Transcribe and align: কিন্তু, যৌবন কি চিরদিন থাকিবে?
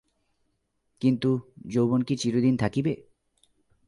কিন্তু, 1.01 1.29
যৌবন 1.67 2.01
কি 2.03 2.15
চিরদিন 2.15 2.55
থাকিবে? 2.57 2.93